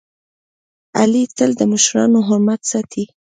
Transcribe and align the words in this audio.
علي 0.99 1.23
تل 1.37 1.51
د 1.59 1.61
مشرانو 1.71 2.19
حرمت 2.27 2.61
ساتي. 2.71 3.03